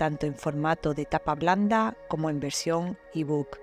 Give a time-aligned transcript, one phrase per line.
[0.00, 3.58] tanto en formato de tapa blanda como en versión ebook.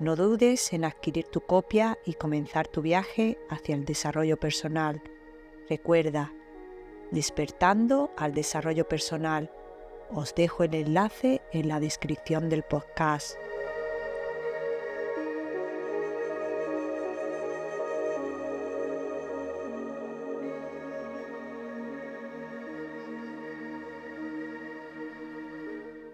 [0.00, 5.00] No dudes en adquirir tu copia y comenzar tu viaje hacia el desarrollo personal.
[5.70, 6.32] Recuerda,
[7.12, 9.52] despertando al desarrollo personal.
[10.10, 13.36] Os dejo el enlace en la descripción del podcast.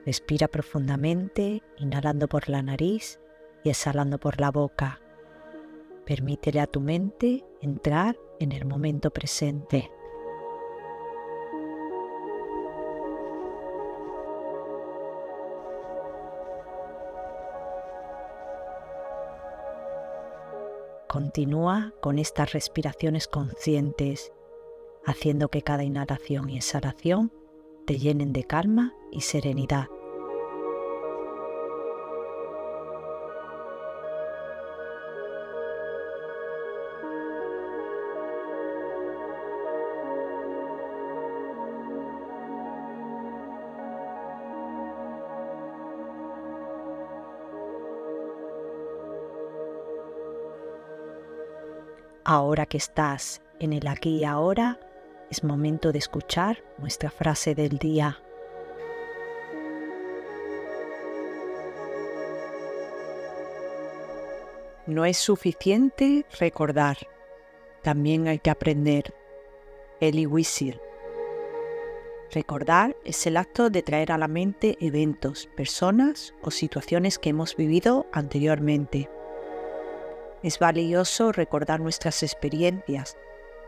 [0.06, 3.20] Respira profundamente, inhalando por la nariz
[3.64, 5.00] y exhalando por la boca.
[6.06, 9.90] Permítele a tu mente entrar en el momento presente.
[21.06, 24.32] Continúa con estas respiraciones conscientes,
[25.04, 27.32] haciendo que cada inhalación y exhalación
[27.90, 29.88] te llenen de calma y serenidad.
[52.22, 54.78] Ahora que estás en el aquí y ahora,
[55.30, 58.20] es momento de escuchar nuestra frase del día.
[64.86, 66.98] No es suficiente recordar,
[67.82, 69.14] también hay que aprender.
[70.00, 70.80] Eli Wiesel.
[72.32, 77.56] Recordar es el acto de traer a la mente eventos, personas o situaciones que hemos
[77.56, 79.10] vivido anteriormente.
[80.42, 83.16] Es valioso recordar nuestras experiencias,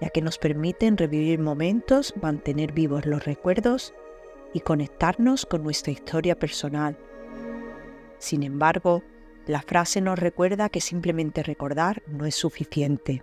[0.03, 3.95] ya que nos permiten revivir momentos, mantener vivos los recuerdos
[4.53, 6.99] y conectarnos con nuestra historia personal.
[8.19, 9.05] Sin embargo,
[9.47, 13.23] la frase nos recuerda que simplemente recordar no es suficiente.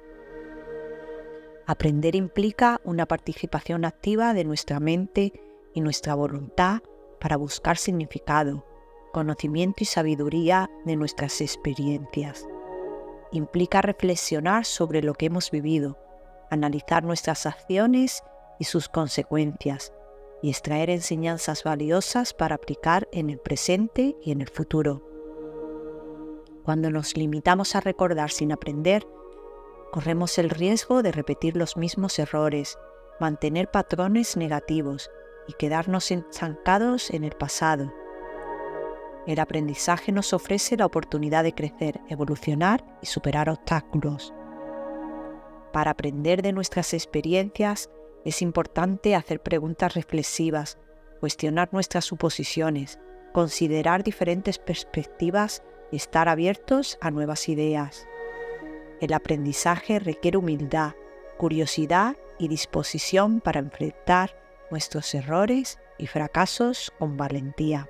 [1.68, 5.34] Aprender implica una participación activa de nuestra mente
[5.74, 6.80] y nuestra voluntad
[7.20, 8.66] para buscar significado,
[9.12, 12.48] conocimiento y sabiduría de nuestras experiencias.
[13.34, 15.98] Implica reflexionar sobre lo que hemos vivido,
[16.50, 18.24] analizar nuestras acciones
[18.60, 19.94] y sus consecuencias,
[20.42, 25.06] y extraer enseñanzas valiosas para aplicar en el presente y en el futuro.
[26.64, 29.06] Cuando nos limitamos a recordar sin aprender,
[29.92, 32.78] corremos el riesgo de repetir los mismos errores,
[33.20, 35.10] mantener patrones negativos
[35.48, 37.92] y quedarnos estancados en el pasado.
[39.26, 44.34] El aprendizaje nos ofrece la oportunidad de crecer, evolucionar y superar obstáculos.
[45.72, 47.90] Para aprender de nuestras experiencias
[48.26, 50.78] es importante hacer preguntas reflexivas,
[51.20, 53.00] cuestionar nuestras suposiciones,
[53.34, 58.08] considerar diferentes perspectivas estar abiertos a nuevas ideas.
[59.02, 60.94] El aprendizaje requiere humildad,
[61.38, 64.36] curiosidad y disposición para enfrentar
[64.72, 67.90] nuestros errores y fracasos con valentía.